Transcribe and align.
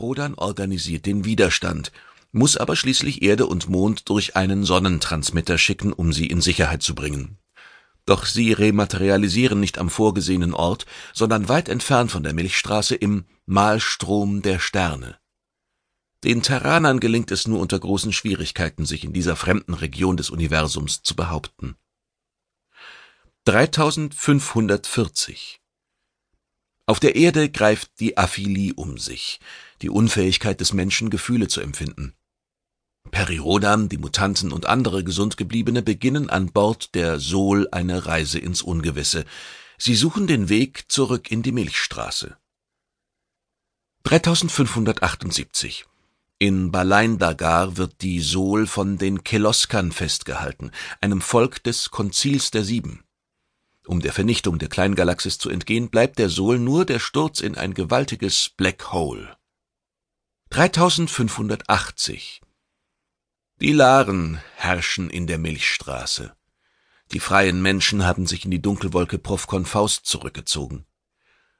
Rodan 0.00 0.34
organisiert 0.34 1.06
den 1.06 1.24
Widerstand, 1.24 1.92
muss 2.32 2.56
aber 2.56 2.76
schließlich 2.76 3.22
Erde 3.22 3.46
und 3.46 3.68
Mond 3.68 4.08
durch 4.08 4.36
einen 4.36 4.64
Sonnentransmitter 4.64 5.58
schicken, 5.58 5.92
um 5.92 6.12
sie 6.12 6.26
in 6.26 6.40
Sicherheit 6.40 6.82
zu 6.82 6.94
bringen. 6.94 7.38
Doch 8.04 8.24
sie 8.24 8.52
rematerialisieren 8.52 9.60
nicht 9.60 9.78
am 9.78 9.90
vorgesehenen 9.90 10.54
Ort, 10.54 10.86
sondern 11.12 11.48
weit 11.48 11.68
entfernt 11.68 12.10
von 12.10 12.22
der 12.22 12.32
Milchstraße 12.32 12.94
im 12.94 13.24
Malstrom 13.44 14.42
der 14.42 14.60
Sterne. 14.60 15.18
Den 16.24 16.42
Terranern 16.42 17.00
gelingt 17.00 17.30
es 17.30 17.46
nur 17.46 17.60
unter 17.60 17.78
großen 17.78 18.12
Schwierigkeiten, 18.12 18.86
sich 18.86 19.04
in 19.04 19.12
dieser 19.12 19.36
fremden 19.36 19.74
Region 19.74 20.16
des 20.16 20.30
Universums 20.30 21.02
zu 21.02 21.14
behaupten. 21.14 21.76
3540 23.44 25.57
Auf 26.88 27.00
der 27.00 27.16
Erde 27.16 27.50
greift 27.50 28.00
die 28.00 28.16
Aphilie 28.16 28.72
um 28.74 28.96
sich, 28.96 29.40
die 29.82 29.90
Unfähigkeit 29.90 30.58
des 30.58 30.72
Menschen, 30.72 31.10
Gefühle 31.10 31.46
zu 31.46 31.60
empfinden. 31.60 32.14
Perirodan, 33.10 33.90
die 33.90 33.98
Mutanten 33.98 34.52
und 34.52 34.64
andere 34.64 35.04
Gesundgebliebene 35.04 35.82
beginnen 35.82 36.30
an 36.30 36.50
Bord 36.50 36.94
der 36.94 37.20
Sol 37.20 37.68
eine 37.72 38.06
Reise 38.06 38.38
ins 38.38 38.62
Ungewisse. 38.62 39.26
Sie 39.76 39.94
suchen 39.94 40.26
den 40.26 40.48
Weg 40.48 40.90
zurück 40.90 41.30
in 41.30 41.42
die 41.42 41.52
Milchstraße. 41.52 42.38
3578 44.04 45.84
In 46.38 46.70
Balein 46.70 47.18
Dagar 47.18 47.76
wird 47.76 48.00
die 48.00 48.20
Sol 48.20 48.66
von 48.66 48.96
den 48.96 49.24
Keloskan 49.24 49.92
festgehalten, 49.92 50.70
einem 51.02 51.20
Volk 51.20 51.62
des 51.64 51.90
Konzils 51.90 52.50
der 52.50 52.64
Sieben. 52.64 53.04
Um 53.88 54.00
der 54.00 54.12
Vernichtung 54.12 54.58
der 54.58 54.68
Kleingalaxis 54.68 55.38
zu 55.38 55.50
entgehen, 55.50 55.88
bleibt 55.90 56.20
der 56.20 56.28
Sol 56.28 56.60
nur 56.60 56.84
der 56.84 57.00
Sturz 57.00 57.40
in 57.40 57.56
ein 57.56 57.74
gewaltiges 57.74 58.50
Black 58.56 58.92
Hole. 58.92 59.36
3580 60.50 62.42
die 63.60 63.72
Laren 63.72 64.40
herrschen 64.54 65.10
in 65.10 65.26
der 65.26 65.38
Milchstraße. 65.38 66.32
Die 67.10 67.18
freien 67.18 67.60
Menschen 67.60 68.04
haben 68.04 68.24
sich 68.24 68.44
in 68.44 68.52
die 68.52 68.62
Dunkelwolke 68.62 69.18
Profkon 69.18 69.64
Faust 69.64 70.06
zurückgezogen. 70.06 70.86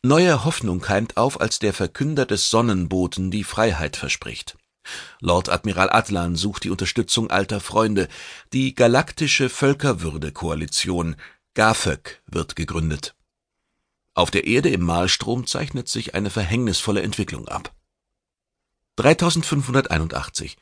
Neue 0.00 0.44
Hoffnung 0.44 0.80
keimt 0.80 1.16
auf, 1.16 1.40
als 1.40 1.58
der 1.58 1.72
Verkünder 1.72 2.26
des 2.26 2.48
Sonnenboten 2.48 3.32
die 3.32 3.42
Freiheit 3.42 3.96
verspricht. 3.96 4.56
Lord 5.20 5.48
Admiral 5.48 5.90
Atlan 5.90 6.36
sucht 6.36 6.62
die 6.62 6.70
Unterstützung 6.70 7.28
alter 7.28 7.58
Freunde. 7.58 8.06
Die 8.52 8.76
Galaktische 8.76 9.48
Völkerwürde-Koalition 9.48 11.16
GAFÖK 11.54 12.22
wird 12.26 12.56
gegründet. 12.56 13.14
Auf 14.14 14.30
der 14.30 14.46
Erde 14.46 14.70
im 14.70 14.82
Malstrom 14.82 15.46
zeichnet 15.46 15.88
sich 15.88 16.14
eine 16.14 16.30
verhängnisvolle 16.30 17.02
Entwicklung 17.02 17.48
ab. 17.48 17.74
3581 18.96 20.56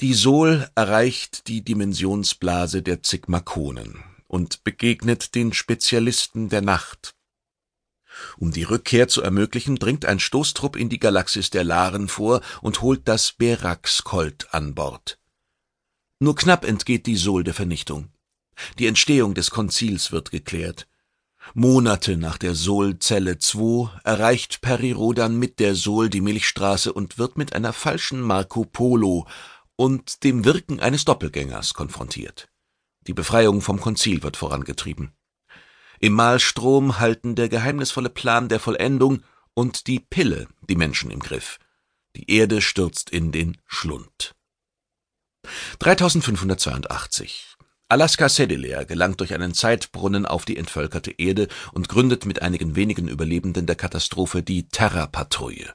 die 0.00 0.14
Sol 0.14 0.68
erreicht 0.74 1.48
die 1.48 1.62
Dimensionsblase 1.62 2.82
der 2.82 3.02
Zigmakonen 3.02 4.02
und 4.28 4.64
begegnet 4.64 5.34
den 5.34 5.52
Spezialisten 5.52 6.48
der 6.48 6.62
Nacht. 6.62 7.14
Um 8.38 8.52
die 8.52 8.62
Rückkehr 8.62 9.08
zu 9.08 9.22
ermöglichen, 9.22 9.76
dringt 9.76 10.04
ein 10.04 10.20
Stoßtrupp 10.20 10.76
in 10.76 10.88
die 10.88 11.00
Galaxis 11.00 11.50
der 11.50 11.64
Laren 11.64 12.08
vor 12.08 12.40
und 12.62 12.80
holt 12.80 13.08
das 13.08 13.32
Berax-Colt 13.32 14.54
an 14.54 14.74
Bord. 14.74 15.18
Nur 16.20 16.36
knapp 16.36 16.64
entgeht 16.64 17.06
die 17.06 17.16
Sol 17.16 17.42
der 17.42 17.54
Vernichtung. 17.54 18.13
Die 18.78 18.86
Entstehung 18.86 19.34
des 19.34 19.50
Konzils 19.50 20.12
wird 20.12 20.30
geklärt. 20.30 20.86
Monate 21.52 22.16
nach 22.16 22.38
der 22.38 22.54
Sol-Zelle 22.54 23.38
2 23.38 24.00
erreicht 24.04 24.62
Perirodan 24.62 25.36
mit 25.36 25.60
der 25.60 25.74
Sol 25.74 26.08
die 26.08 26.22
Milchstraße 26.22 26.92
und 26.92 27.18
wird 27.18 27.36
mit 27.36 27.54
einer 27.54 27.72
falschen 27.72 28.20
Marco 28.20 28.64
Polo 28.64 29.26
und 29.76 30.24
dem 30.24 30.44
Wirken 30.44 30.80
eines 30.80 31.04
Doppelgängers 31.04 31.74
konfrontiert. 31.74 32.48
Die 33.06 33.12
Befreiung 33.12 33.60
vom 33.60 33.80
Konzil 33.80 34.22
wird 34.22 34.36
vorangetrieben. 34.36 35.12
Im 36.00 36.14
Mahlstrom 36.14 36.98
halten 36.98 37.34
der 37.34 37.48
geheimnisvolle 37.48 38.10
Plan 38.10 38.48
der 38.48 38.60
Vollendung 38.60 39.22
und 39.52 39.86
die 39.86 40.00
Pille 40.00 40.48
die 40.68 40.76
Menschen 40.76 41.10
im 41.10 41.20
Griff. 41.20 41.58
Die 42.16 42.30
Erde 42.30 42.62
stürzt 42.62 43.10
in 43.10 43.32
den 43.32 43.58
Schlund. 43.66 44.34
3582 45.78 47.56
Alaska 47.94 48.28
Sedilea 48.28 48.82
gelangt 48.82 49.20
durch 49.20 49.34
einen 49.34 49.54
Zeitbrunnen 49.54 50.26
auf 50.26 50.44
die 50.44 50.56
entvölkerte 50.56 51.12
Erde 51.12 51.46
und 51.70 51.88
gründet 51.88 52.26
mit 52.26 52.42
einigen 52.42 52.74
wenigen 52.74 53.06
Überlebenden 53.06 53.66
der 53.66 53.76
Katastrophe 53.76 54.42
die 54.42 54.66
Terra-Patrouille. 54.66 55.72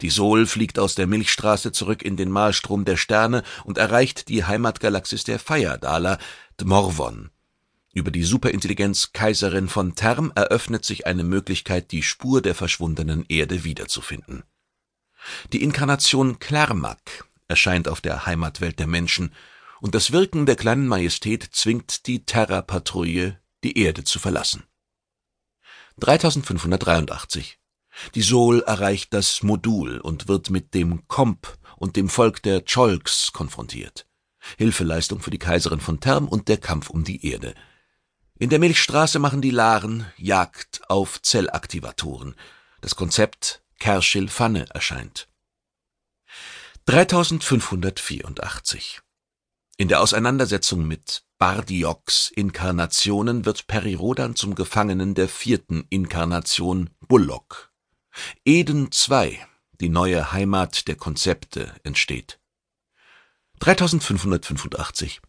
Die 0.00 0.08
Sol 0.08 0.46
fliegt 0.46 0.78
aus 0.78 0.94
der 0.94 1.06
Milchstraße 1.06 1.70
zurück 1.70 2.02
in 2.02 2.16
den 2.16 2.30
Mahlstrom 2.30 2.86
der 2.86 2.96
Sterne 2.96 3.42
und 3.64 3.76
erreicht 3.76 4.30
die 4.30 4.44
Heimatgalaxis 4.44 5.24
der 5.24 5.38
Feyerdaler, 5.38 6.16
Dmorvon. 6.58 7.28
Über 7.92 8.10
die 8.10 8.24
Superintelligenz 8.24 9.12
Kaiserin 9.12 9.68
von 9.68 9.94
Term 9.94 10.32
eröffnet 10.34 10.86
sich 10.86 11.06
eine 11.06 11.24
Möglichkeit, 11.24 11.92
die 11.92 12.02
Spur 12.02 12.40
der 12.40 12.54
verschwundenen 12.54 13.26
Erde 13.28 13.64
wiederzufinden. 13.64 14.44
Die 15.52 15.62
Inkarnation 15.62 16.38
Klarmak 16.38 17.26
erscheint 17.48 17.86
auf 17.86 18.00
der 18.00 18.24
Heimatwelt 18.24 18.78
der 18.78 18.86
Menschen, 18.86 19.34
und 19.84 19.94
das 19.94 20.12
Wirken 20.12 20.46
der 20.46 20.56
kleinen 20.56 20.88
Majestät 20.88 21.46
zwingt 21.52 22.06
die 22.06 22.24
Terra-Patrouille, 22.24 23.38
die 23.64 23.78
Erde 23.78 24.02
zu 24.02 24.18
verlassen. 24.18 24.62
3583 25.98 27.58
die 28.14 28.22
Sol 28.22 28.62
erreicht 28.62 29.12
das 29.12 29.42
Modul 29.42 30.00
und 30.00 30.26
wird 30.26 30.48
mit 30.48 30.72
dem 30.72 31.06
Komp 31.06 31.58
und 31.76 31.96
dem 31.96 32.08
Volk 32.08 32.42
der 32.42 32.62
Cholks 32.62 33.32
konfrontiert. 33.32 34.06
Hilfeleistung 34.56 35.20
für 35.20 35.30
die 35.30 35.38
Kaiserin 35.38 35.80
von 35.80 36.00
Term 36.00 36.28
und 36.28 36.48
der 36.48 36.56
Kampf 36.56 36.88
um 36.88 37.04
die 37.04 37.30
Erde. 37.30 37.54
In 38.38 38.48
der 38.48 38.60
Milchstraße 38.60 39.18
machen 39.18 39.42
die 39.42 39.50
Laren 39.50 40.06
Jagd 40.16 40.80
auf 40.88 41.20
Zellaktivatoren. 41.20 42.36
Das 42.80 42.96
Konzept 42.96 43.62
Kerschil 43.78 44.28
Pfanne 44.28 44.64
erscheint. 44.70 45.28
3584 46.86 49.03
In 49.76 49.88
der 49.88 50.00
Auseinandersetzung 50.00 50.86
mit 50.86 51.24
Bardioks 51.36 52.30
Inkarnationen 52.30 53.44
wird 53.44 53.66
Perirodan 53.66 54.36
zum 54.36 54.54
Gefangenen 54.54 55.14
der 55.14 55.28
vierten 55.28 55.84
Inkarnation 55.90 56.90
Bullock. 57.00 57.72
Eden 58.44 58.90
II, 58.92 59.36
die 59.80 59.88
neue 59.88 60.30
Heimat 60.30 60.86
der 60.86 60.94
Konzepte, 60.94 61.74
entsteht. 61.82 62.38
3585 63.58 65.20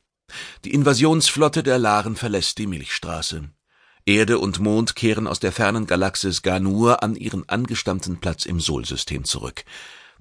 Die 0.63 0.73
Invasionsflotte 0.75 1.63
der 1.63 1.79
Laren 1.79 2.16
verlässt 2.16 2.59
die 2.59 2.67
Milchstraße. 2.67 3.50
Erde 4.06 4.38
und 4.38 4.59
Mond 4.59 4.95
kehren 4.95 5.25
aus 5.25 5.39
der 5.39 5.53
fernen 5.53 5.88
Galaxis 5.88 6.44
Ganur 6.44 7.01
an 7.01 7.16
ihren 7.16 7.50
angestammten 7.50 8.19
Platz 8.19 8.45
im 8.45 8.59
Solsystem 8.59 9.23
zurück. 9.23 9.66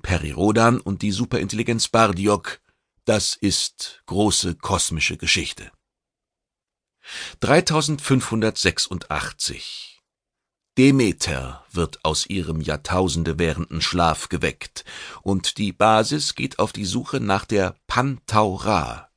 Perirodan 0.01 0.81
und 0.81 1.03
die 1.03 1.13
Superintelligenz 1.13 1.89
Bardiok, 1.89 2.61
das 3.05 3.37
ist 3.37 4.03
große 4.07 4.57
kosmische 4.57 5.17
Geschichte. 5.17 5.71
3586 7.41 10.03
Demeter 10.77 11.65
wird 11.71 12.05
aus 12.05 12.27
ihrem 12.27 12.61
Jahrtausende 12.61 13.39
währenden 13.39 13.81
Schlaf 13.81 14.29
geweckt, 14.29 14.85
und 15.23 15.59
die 15.59 15.73
Basis 15.73 16.35
geht 16.35 16.59
auf 16.59 16.73
die 16.73 16.85
Suche 16.85 17.21
nach 17.21 17.45
der 17.45 17.77
Pantaura. 17.87 19.09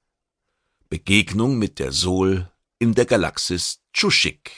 Begegnung 0.89 1.57
mit 1.57 1.79
der 1.79 1.91
Sol 1.91 2.51
in 2.77 2.93
der 2.93 3.05
Galaxis 3.05 3.81
Tschuschik. 3.91 4.51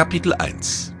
Kapitel 0.00 0.32
1 0.32 0.94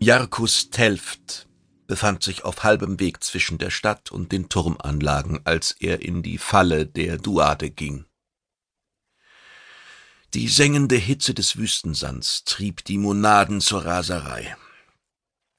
Jarkus 0.00 0.70
Telft 0.70 1.46
befand 1.86 2.22
sich 2.22 2.42
auf 2.46 2.64
halbem 2.64 2.98
Weg 2.98 3.22
zwischen 3.22 3.58
der 3.58 3.68
Stadt 3.68 4.10
und 4.10 4.32
den 4.32 4.48
Turmanlagen, 4.48 5.40
als 5.44 5.72
er 5.72 6.00
in 6.00 6.22
die 6.22 6.38
Falle 6.38 6.86
der 6.86 7.18
Duade 7.18 7.68
ging. 7.68 8.06
Die 10.32 10.48
sengende 10.48 10.96
Hitze 10.96 11.34
des 11.34 11.58
Wüstensands 11.58 12.44
trieb 12.44 12.82
die 12.86 12.96
Monaden 12.96 13.60
zur 13.60 13.84
Raserei. 13.84 14.56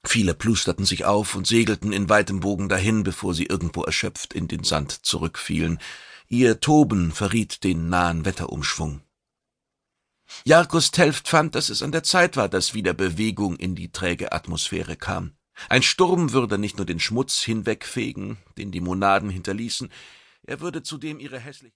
Viele 0.04 0.34
plusterten 0.34 0.86
sich 0.86 1.06
auf 1.06 1.36
und 1.36 1.46
segelten 1.46 1.94
in 1.94 2.10
weitem 2.10 2.40
Bogen 2.40 2.68
dahin, 2.68 3.04
bevor 3.04 3.36
sie 3.36 3.46
irgendwo 3.46 3.84
erschöpft 3.84 4.34
in 4.34 4.48
den 4.48 4.64
Sand 4.64 5.06
zurückfielen. 5.06 5.78
Ihr 6.30 6.62
Toben 6.62 7.12
verriet 7.12 7.64
den 7.64 7.90
nahen 7.90 8.26
Wetterumschwung. 8.26 9.04
Jarkus 10.46 10.92
Telft 10.92 11.28
fand, 11.28 11.56
dass 11.56 11.70
es 11.70 11.82
an 11.82 11.92
der 11.92 12.04
Zeit 12.04 12.38
war, 12.38 12.50
dass 12.50 12.74
wieder 12.74 12.94
Bewegung 12.94 13.56
in 13.56 13.76
die 13.76 13.92
träge 13.92 14.32
Atmosphäre 14.32 14.96
kam. 14.96 15.34
Ein 15.70 15.82
Sturm 15.82 16.34
würde 16.34 16.58
nicht 16.58 16.78
nur 16.78 16.86
den 16.86 17.00
Schmutz 17.00 17.42
hinwegfegen, 17.42 18.38
den 18.58 18.72
die 18.72 18.82
Monaden 18.82 19.30
hinterließen, 19.30 19.90
er 20.44 20.62
würde 20.62 20.82
zudem 20.82 21.20
ihre 21.20 21.40
hässlichen 21.40 21.66